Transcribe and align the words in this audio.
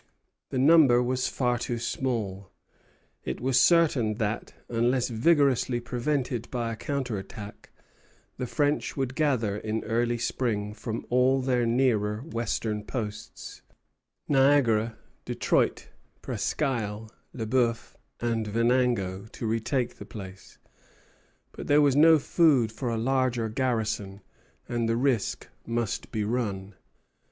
The 0.49 0.57
number 0.57 0.99
was 1.03 1.27
far 1.27 1.59
too 1.59 1.77
small. 1.77 2.49
It 3.23 3.39
was 3.39 3.59
certain 3.61 4.15
that, 4.15 4.55
unless 4.67 5.09
vigorously 5.09 5.79
prevented 5.79 6.49
by 6.49 6.73
a 6.73 6.75
counter 6.75 7.19
attack, 7.19 7.69
the 8.39 8.47
French 8.47 8.97
would 8.97 9.13
gather 9.13 9.57
in 9.59 9.83
early 9.83 10.17
spring 10.17 10.73
from 10.73 11.05
all 11.11 11.39
their 11.39 11.67
nearer 11.67 12.23
western 12.25 12.83
posts, 12.83 13.61
Niagara, 14.27 14.97
Detroit, 15.23 15.89
Presquisle, 16.23 17.11
Le 17.33 17.45
Bœuf, 17.45 17.93
and 18.19 18.47
Venango, 18.47 19.27
to 19.33 19.45
retake 19.45 19.97
the 19.97 20.05
place; 20.05 20.57
but 21.51 21.67
there 21.67 21.79
was 21.79 21.95
no 21.95 22.17
food 22.17 22.71
for 22.71 22.89
a 22.89 22.97
larger 22.97 23.49
garrison, 23.49 24.21
and 24.67 24.89
the 24.89 24.97
risk 24.97 25.47
must 25.67 26.11
be 26.11 26.23
run. 26.23 26.73